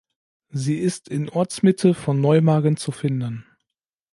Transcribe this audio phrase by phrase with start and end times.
[0.49, 3.45] Sie ist in Ortsmitte von Neumagen zu finden.